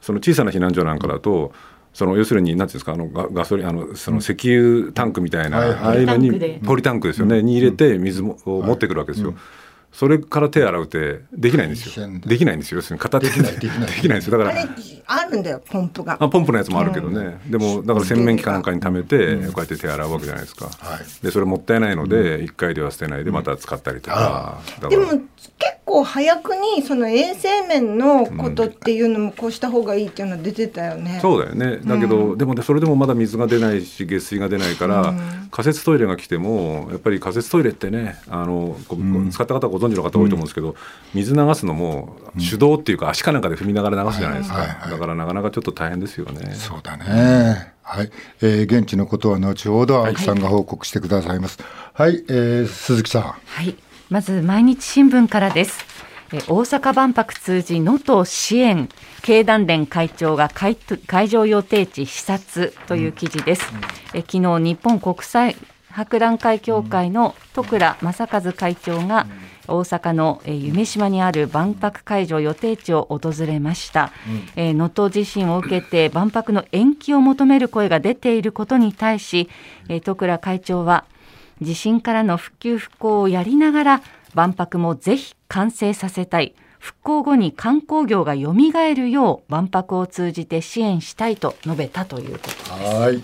[0.00, 1.52] その小さな避難所なんかだと、
[1.96, 6.02] その要するに何ていうんですかあのガガソリンあのその石油タンクみたいな、ああい。
[6.02, 9.34] うのにポリタンクですよね、に入れて水も、を持ってくるわけですよ。
[9.92, 12.06] それから手洗うってできないんですよ。
[12.26, 12.76] できないんですよ。
[12.76, 13.32] 要するに片手で。
[13.32, 14.18] きないできない。
[14.18, 14.36] んですよ。
[14.36, 14.68] だから
[15.06, 16.18] あるんだよポンプが。
[16.20, 17.40] あポンプのやつもあるけどね。
[17.46, 20.68] でもだから洗面器かなんかに溜めてこうやって手洗うわけじゃないですか。
[21.22, 24.60] でそれもったいないので一回では捨てないでまた使ったりとか。
[24.90, 25.06] でも
[25.96, 31.18] 結構早くにその衛生面のことっていうのもこうした方がいいっていうのは出てたよね。
[31.22, 31.78] そうだよね。
[31.78, 35.14] だけどでもそれでもまだ水が出ないし下水が出ないから
[35.50, 38.76] 仮設トイレが来てもやっぱり仮設トイレってねあの
[39.30, 40.74] 使った方ご存知の方多いと思うんですけど、
[41.14, 46.54] 水流すのも手動っていうか足かなんかで踏みながら流すじゃないですか、だからなかなかちょっと大変ですよね。
[46.54, 48.10] そうだね、はい、
[48.42, 51.58] えー、現地のことは後ほど青木さんが報告してくださいます。
[51.94, 53.22] はい、はい、えー、鈴木さん。
[53.22, 53.74] はい、
[54.08, 55.84] まず毎日新聞からです。
[56.32, 58.88] え大阪万博通じ能登支援
[59.22, 63.68] 経団連会長が会会場予定地視察という記事です。
[63.72, 63.76] うん。
[63.78, 63.82] うん、
[64.14, 65.56] え昨日日本国際
[65.90, 69.26] 博覧会協会の徳倉正和会長が
[69.66, 74.12] 大阪の夢島にある万博会場予定地を訪れました。
[74.56, 79.48] 能登、地震を受けて万博の延期を求める声が出ていることに対し
[80.04, 81.04] 徳倉会長は
[81.60, 84.02] 地震からの復旧復興をやりながら
[84.34, 86.54] 万博もぜひ完成させたい。
[86.78, 92.70] 復興後に観光業がよみがえるよう万博を通じて支援したいと述べたということです。
[92.70, 93.22] はい、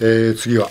[0.00, 0.66] えー、次は、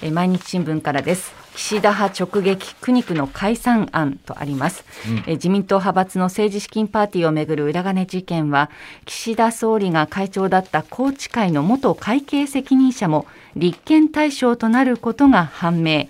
[0.00, 0.10] はい。
[0.10, 1.40] 毎日新聞からです。
[1.54, 4.84] 岸田派直撃苦肉の解散案とあります、
[5.26, 8.70] うん、自民党派閥の政治資金パーティーをめぐる裏金事件は
[9.04, 16.08] 岸田総理が会長だった宏池会の元会計責任者も立憲対象となることが判明。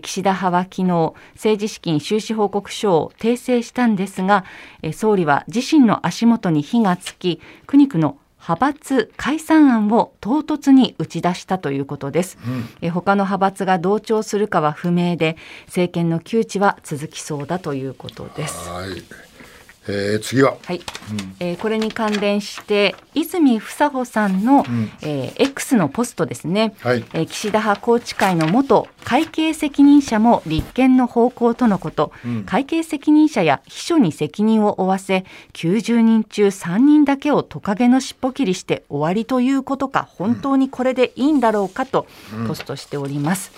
[0.00, 4.44] 岸田派は昨日政治資金収支報告書を訂正したんですが
[4.92, 18.68] 総理は自身の足元に火がつき苦肉の派閥解散案を唐突に打ち出したということです、うん、え他の派閥が同調するかは不明で政権の窮地は続きそうだということです。
[18.68, 19.31] はい
[19.88, 42.06] えー、次は、はい、うん、えー、これに関連して泉房穂さんの、うん、えー、X のポストですね、はい、えー、岸田派宏池会の元会計責任者も立憲の方向とのこと、うん、会計責任者や秘書に責任を負わせ90人中3人だけをトカゲの尻尾切りして終わりということか本当にこれでいいんだろうかと
[42.46, 43.50] ポストしております、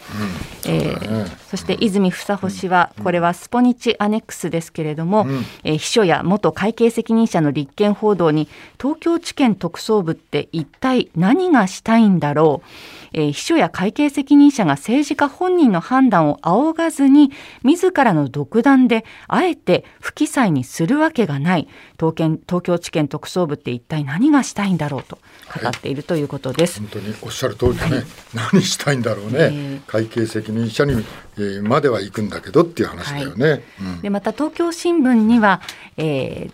[0.64, 5.26] うん、えー、そして泉房穂氏はこれはスポニチアネックスですけれども、
[5.64, 8.48] えー、秘書や元会計責任者の立憲報道に
[8.80, 12.68] 東京地検特捜部って一体何がしたいんだろう。
[13.16, 17.30] えー、秘書や会計責任者が政治家本人の判断を仰がずに
[17.62, 21.68] 自らの独断であえて不記載にするわけがない。
[21.98, 25.18] 東京東京地検特捜部って一体何がしたいんだろうと
[25.62, 26.80] 語っているということです。
[26.80, 28.04] はい、本当におっしゃる通りでね、はい、
[28.52, 31.04] 何したいんだろうね、えー、会計責任者に、
[31.36, 33.48] えー、までは行くんだけどっていう話だよね。
[33.48, 33.62] はい。
[33.80, 35.60] うん、でまた東京新聞には、
[35.96, 36.03] えー、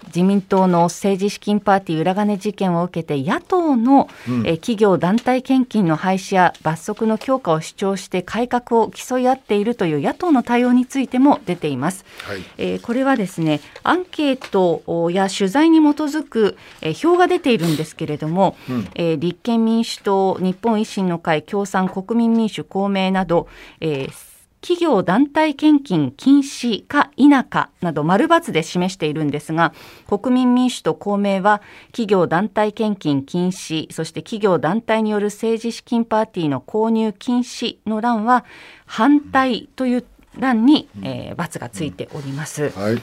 [0.07, 12.05] 自民党の政治資金パーティー裏金事件を受けて野党の、うん、えー、企業団体献金の廃止や罰則の強化を主張して改革を競い合っているという野党の対応についても出ています。
[12.25, 23.49] はい、えー、これはですねアンケートや取材に基づく、えー、表が出ているんですけれども、うん、えー、立憲民主党、日本維新の会、共産、国民民主、公明など、
[23.81, 24.30] えー
[24.61, 29.73] 企業団体献金禁止か否かなど丸×で示しているんですが
[30.07, 38.45] 国民民主と公明は企業団体献金禁止そして企業団体による政治資金パーティーの購入禁止の欄は
[38.85, 40.05] 反対という
[40.39, 42.71] 欄に、えー、×がついております。
[42.71, 42.99] はい、え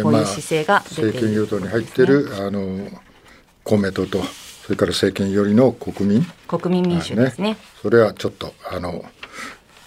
[0.00, 2.88] ー、こういう姿勢が出ている、政権与党に入っている、あの
[3.64, 6.26] 公明党とそれから政権寄りの国民。
[6.48, 9.04] 国民民主ですね、ね、それはちょっとあの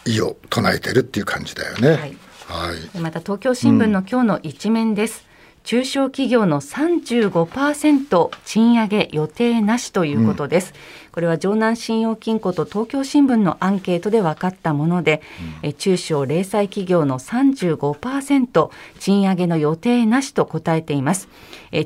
[0.07, 1.89] 意を唱えてるっていう感じだよね。
[1.89, 2.17] はい、
[2.47, 5.25] はい、また東京新聞の今日の一面です。
[5.25, 10.73] うん、中小企業の35%賃上げ予定なしということです。
[11.07, 15.21] うん、これは城南信用金庫と東京新聞のアンケートで分かったもので、
[15.63, 21.27] うん、中小零細企業の35%賃上げの予定なしと答えています。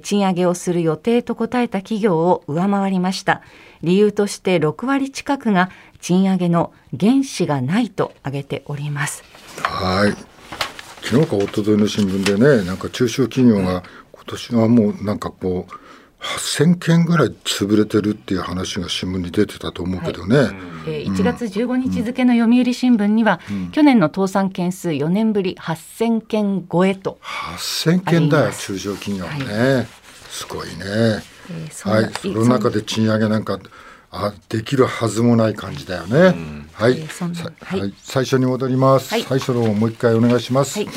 [0.03, 3.41] 賃上げをする予定と答えた企業を上回りました。
[3.81, 9.23] 理由として6割近くが賃上げの原資がないと挙げております。
[9.63, 10.31] はい。
[11.03, 15.73] 昨日か一昨日の新聞でねなんか中小企業が今年はもうなんかこう
[16.21, 27.17] 8000件ぐらい潰れてるっていう話が新聞に出てたと思うけどね、はい、えー、1月15日付の読売新聞には、うん、去年の倒産件数4年ぶり8000件超えと。
[27.57, 29.87] 8000件だよ中小企業ね、はい、
[30.29, 33.59] すごいね、えー、はい、その中で賃上げなんか
[34.11, 40.89] あできるはずもない感じだよね、うん、はい、えー、はい、最初に戻ります、はい、最初のもう一回お願いします、はい。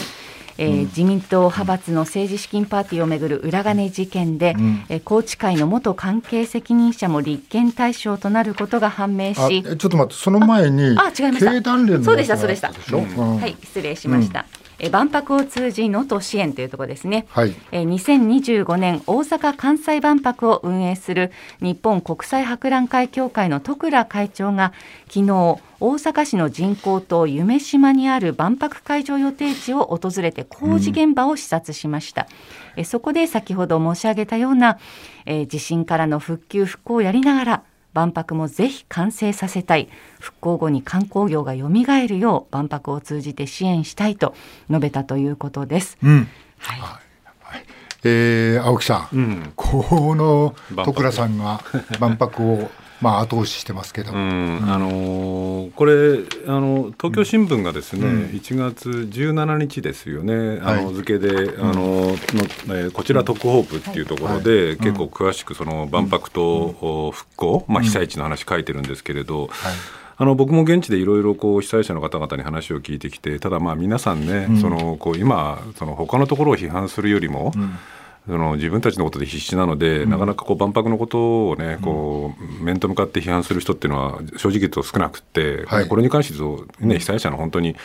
[0.57, 9.62] えー、自民党派閥の政治資金パーティーをめぐる裏金事件で、うん、えー、宏池会の元関係責任者も立件対象となることが判明し。
[9.62, 12.03] ちょっと待ってその前にあ違いました。
[12.03, 24.75] そうでしたそうでした、うん、はい失礼しました、うんえ万博を通じ能登支援というところですね、はい、え2025年大阪・関西万博を運営する日本国際博覧会協会の徳倉会長が
[25.09, 32.29] 昨日大阪市の人工島夢島にある万博会場予定地を訪れて工事現場を視察しました、
[32.77, 34.79] うん、えそこで先ほど申し上げたような、
[35.25, 37.62] えー、地震からの復旧復興をやりながら
[37.94, 39.88] 万博もぜひ完成させたい。
[40.20, 44.35] 復興後に観光業がよみがえるよう万博を通じて支援したいと
[44.68, 45.96] 述べたということです。
[46.02, 46.28] うん、
[46.59, 47.64] はい、はい、
[48.04, 50.54] えー、青木さん、うん、この
[50.85, 51.61] 徳倉さんが
[51.98, 52.70] 万博を
[53.05, 69.49] まあ、後押ししてますけど、うん、あのー、これあの東京新聞がですね、うん、1月17日ですよね、あの付けで、あののえー、こちら特ホープっていうところで、はい、結構詳しくその万博と復興、まあ、被災地の話書いてるんですけれど。
[69.49, 69.75] はい。
[70.17, 77.77] あの僕も現地でいろいろ被災者の方々に話を聞いてきてただまあ皆さんね、うん、そのこう今その他のところを批判するよりも、うん
[78.27, 87.77] その自分たちのことで必死なので、うん、なかなかこう万博のことをね、こう面と向かって批判する人っていうのは正直言うと少なくて、はい、これに関して言うと、ね、被災者の本当に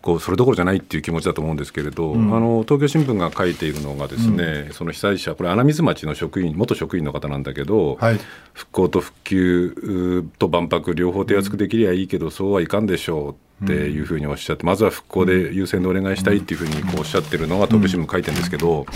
[0.00, 8.20] こうそれどころじゃないっていう気持ちだと思うんですけれど、うん、あの東京新聞が書いているのがですね、うん、その被災者これ穴水町の職員元職員の方なんだけど、はい、
[8.54, 18.86] 復興と復旧と万博両方手厚くできりゃいいけど、そうはいかんでしょうっていうふうにおっしゃって、まずは復興で優先でお願いしたいっていうふうにこうおっしゃってるのが東京新聞書いてるんですけど、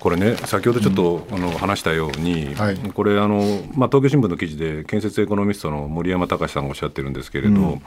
[0.00, 2.56] これね、先ほどちょっとあの話したように、
[2.94, 3.38] これあの、
[3.74, 7.80] まあ、東京新聞の記事で建設エコノミストの森山隆さんがおっしゃってるんですけれど、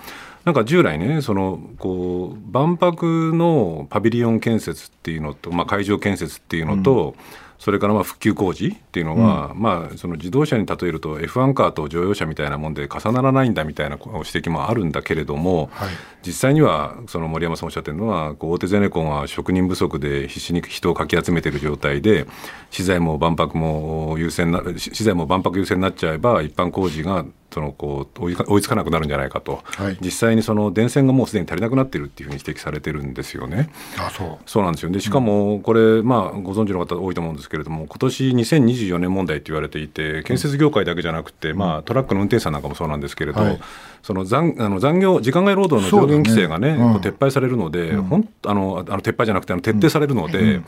[0.45, 7.15] なんか従来ねそのこう万博のパビリオン建設っていうのと、まあ、会場建設っていうのと、
[7.61, 15.89] それからまあ復旧工事っていうのは、うん、まあ、その自動車に例えると F1 カーと乗用車みたいなもんで重ならないんだみたいな指摘もあるんだけれども、はい、
[16.25, 22.25] 実際にはその森山さんおっしゃってるのは大手ゼネコンは職人不足で必死に人をかき集めている状態で
[22.71, 33.69] 資材も万博も優先な資材も万博優先になっちゃえば一般工事がそのこう追いつかなくなるんじゃないかと、はい、実際にその電線がもうすでに足りなくなっているっていうふうに指摘されてるんですよね。
[33.97, 34.49] あそう。
[34.49, 34.91] そうなんですよ。
[34.91, 43.59] でしかもこれ、まあ、ご存知の方多いと思うんですけれども今年2024年問題って言われていて建設業界だけじゃなくて、うん、まあ、トラックの運転手さんなんかもそうなんですけれど、はい、
[44.01, 50.61] その残あの残業時間外労働の上限規制がね、ねうん、撤廃されるので、うん、ほんあのあの撤廃じゃなくてあの徹底されるので。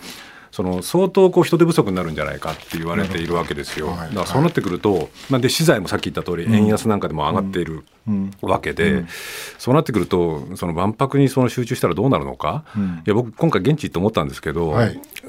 [0.53, 3.87] その相当こう人手不足になるんじゃないかって言われているわけですよ。
[3.87, 7.83] だからそうなってくると、まあ、で資材もさっき言った通り円安なんかでも上がっている
[8.39, 9.03] わけで、
[9.57, 12.65] そうなってくるとその万博にその集中したらどうなるのか、
[13.03, 14.75] いや僕今回現地行って思ったんですけど、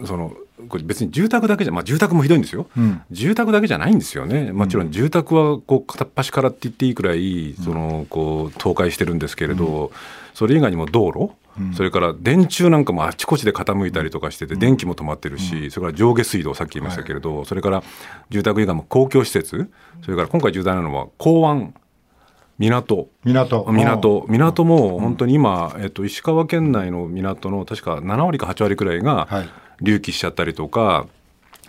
[0.05, 0.35] その
[0.69, 9.91] これ別に住宅だけじゃ、まあ、住宅もひどいんですよ、うん、住宅だけじゃないんですよね、もちろん住宅はこう片っ端からって言っていいくらい、そのこう倒壊してるんですけれど、
[10.35, 11.31] それ以外にも道路、
[11.75, 17.83] それから電柱なんかもあちこちで傾いたりとかしてて、電気も止まってるし、それから上下水道、さっき言いましたけれど、それから
[18.29, 19.71] 住宅以外も公共施設、
[20.03, 21.75] それから今回重大なのは港湾
[22.59, 23.09] 港。
[23.25, 29.29] 港港港も本当に今、えっと、石川県内の港の確か7割か8割くらいが
[29.79, 31.07] 隆起しちゃったりとか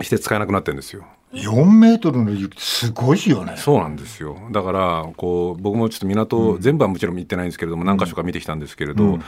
[0.02, 1.06] して使えなくなってるんですよ。
[1.36, 3.56] 4メートルの雪すごいよね。
[3.58, 4.38] そうなんですよ。
[4.52, 9.24] だからこう僕もちょっと港、うん、全部はもちろん見てないんですけれども何箇所か見てきたんですけれど、うん、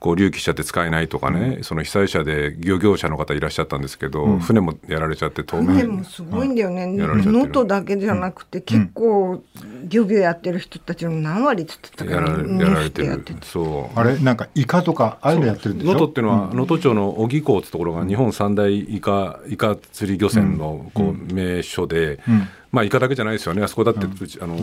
[0.00, 6.86] こう隆起しちゃって使えないとかね、うん、その被災者で漁業者の方いらっしゃったんですけど、船もやられちゃって当船もすごいんだよね。
[6.86, 9.42] 能登だけじゃなくて結構
[9.88, 22.20] 漁業やってる人たちの何割っつってたから、ね、やられてるそうあれなんかイカとかああいうのやってるんで能登っていうのは能登町の小木港ってところが日本三大イカイカ釣り漁船のこう名所で、
[22.70, 24.56] まあ、イカだけじゃないですよね、あそこだって、うちあの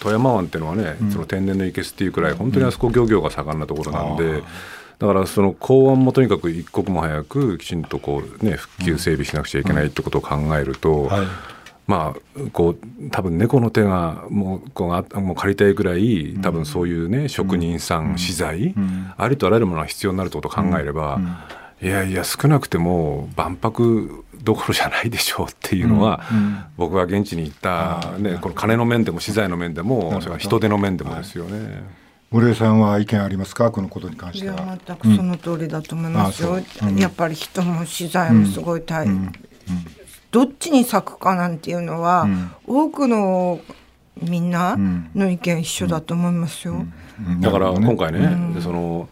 [0.00, 4.42] 富山湾っていうのはね、その天然のいけすっていうくらい、本当にあそこ漁業が盛んなところなんで。
[4.98, 11.26] だからその港湾もとにかく一刻も早くきちんとこう、ね、復旧整備しなくちゃいけないってことを考えると、はい、
[11.86, 18.74] まあこう多分猫の手がもうこうもう借りたいぐらい多分そういうね、職人さん、資材、
[19.16, 21.20] ありとあらゆるものが必要になるってことを考えれば、
[21.82, 31.82] いやいや少なくても万博どころじゃないでしょうっていうのは、うんうん、僕は現地に行った、ね、この金の面でも資材の面でもそれは人手の面でもですよね。
[32.30, 33.70] 森江さんは意見ありますか？
[33.70, 34.76] このことに関しては。
[34.86, 36.58] 全くその通りだと思いますよ。
[36.82, 39.32] うん、やっぱり人も資材もすごい大変、
[40.32, 42.26] どっちに咲くかなんていうのは、
[42.66, 43.60] 多くの
[44.20, 44.76] みんな
[45.14, 46.84] の意見一緒だと思いますよ。
[47.40, 49.08] だから今回ね、その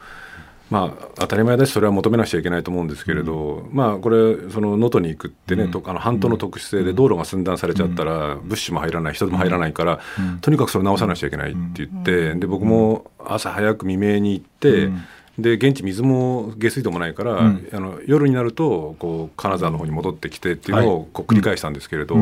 [0.72, 10.00] まあ、当たり前だしそれは求めなくちゃいけないと思うんですけれど、うん、まあ、これその能登に行くってね、うん、あの半島の特殊性で道路が寸断されちゃったら、物資も入らない人も入らないから、
[10.40, 14.90] とにかくそれ直さなくちゃいけないって言って、で僕も朝早く未明に行って。
[15.38, 22.16] で現地水も下水道もないから、うん、あの夜になるとこう金沢の方に戻ってきてっていうのをこう繰り返したんですけれど、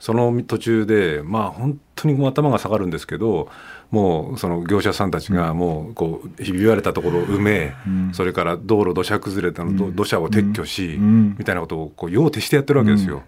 [0.00, 3.48] その途中でまあ本当に頭が下がるんですけど
[3.90, 7.74] もうその業者さんたちがもうこうひび割れたところを埋め、
[8.12, 13.22] それから道路土砂崩れたの土砂を撤去し、みたいなことをこう用を徹してやってるわけですよ。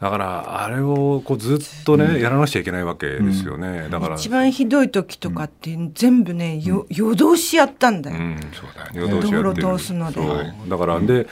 [0.00, 3.88] だからあれをこうずっとねやらなくちゃいけないわけですよね。
[3.90, 4.14] だから。
[4.14, 8.16] 一番ひどい時とかって全部ね、よ夜通しやったんだよ。
[8.54, 9.62] そうだ夜通しやってる。
[9.62, 10.20] 道路通すので。
[10.68, 11.26] だからで。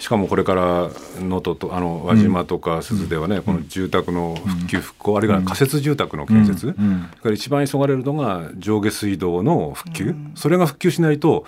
[0.00, 7.08] しかもこれから能登とあの輪島とか珠洲ではね、この住宅の復旧復興、あるいは仮設住宅の建設、うん。
[7.22, 11.44] うん、一番急がれるのが上下水道の復旧、それが復旧しないと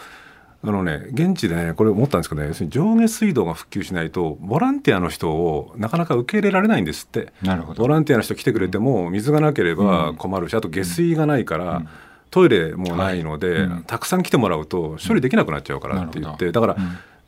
[0.65, 7.33] あのね、現地でね、これ思ったんですけどね、要するに上下水道が復旧しないと、ボランティアの人をなかなか受け入れられないんですって。
[7.43, 7.83] なるほど。
[7.83, 11.83] ボランティアの人来てくれても、水がなければ困るし、あと下水がないから、
[12.31, 16.77] トイレもないので、はい、たくさん来てもらうと処理できなくなっちゃうからって言って、だから、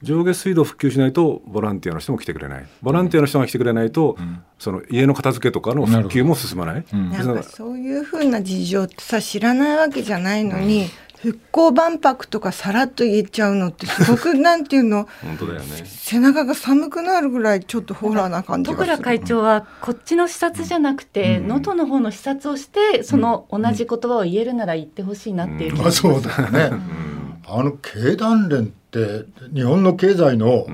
[0.04, 2.66] 上下水道復旧しないとボランティアの人も来てくれない。
[2.82, 10.88] ボランティアの人が来てくれないと、うん、その家の片付けとかの復旧も進まない、うん、なんかそういうふうな事情ってさ知らないわけじゃないのに、うん、
[11.32, 15.08] 復興万博とかさらっと言えちゃうのってすごく なんていうの？
[15.22, 15.66] 本当だよね。
[15.86, 18.90] 背中が寒くなるぐらいちょっとホラーな感じがする。
[18.92, 26.70] 徳会長はこっちの視察じゃなくて能登、の方の視察をしてその同じ言葉を言えるなら言ってほしいなっていう、あそうだね、
[27.46, 30.66] あの経団連って日本の経済の、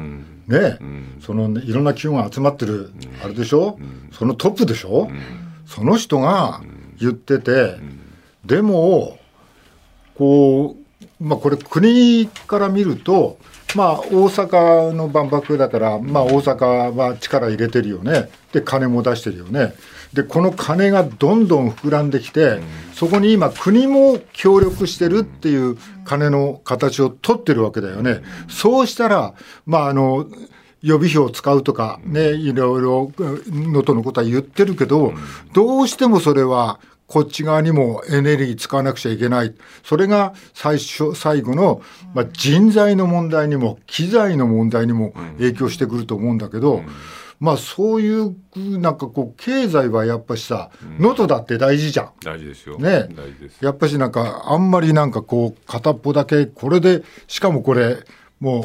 [0.46, 0.78] ね、
[1.20, 2.92] その、いろんな企業が集まってる、
[3.24, 3.78] あれでしょ、
[4.12, 5.08] そのトップでしょ、
[5.66, 6.60] その人が
[6.98, 7.76] 言ってて、
[8.44, 9.18] でも
[10.16, 10.76] こ
[11.20, 13.38] う、まあ、これ国から見ると、
[13.74, 18.30] まあ、大阪の万博だから、まあ、大阪は力入れてるよね。
[18.52, 19.74] で金も出してるよね。
[20.12, 22.60] でこの金がどんどん膨らんできて、
[22.94, 28.22] そこに今国も協力してるっていう金の形を取ってるわけだよね。
[28.48, 29.34] そうしたら、
[29.66, 30.26] まああの、
[30.82, 33.12] 予備費を使うとかね、いろいろ
[33.48, 35.12] のとのことは言ってるけど、
[35.52, 39.52] どうしてもそれはこっち側にもエネルギー使わなくちゃいけない。
[39.82, 41.82] それが最初、最後の、
[42.14, 46.84] まあ、人材の問題にも、機材の問題にも影響してくると思うんだけど、
[47.40, 48.36] まあそういう
[48.78, 52.10] なんかこう経済はやっぱしさ能登、だって大事じゃん。
[52.22, 52.78] 大事ですよ。
[52.78, 53.08] ね。
[53.60, 58.04] やっぱしなんかあんまりなんかこう片っぽだけこれでしかもこれ
[58.38, 58.64] もう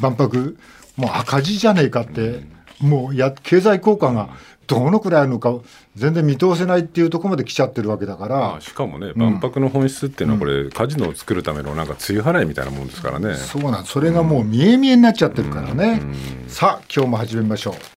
[0.00, 0.58] 万博
[0.96, 2.44] もう赤字じゃねえかって、
[2.80, 4.30] もうや経済効果が
[4.66, 5.54] どのくらいあるのか
[5.94, 13.34] 全然見通せないっていうところまで来ちゃってるわけだから、しかもね万博の本質っていうのはこれ、うん、カジノを作るためのなんか梅雨払いみたいなもんですからね。
[13.34, 17.74] そうなんそれがもう見え見えになっちゃってるからね、うん、さあ今日も始めましょう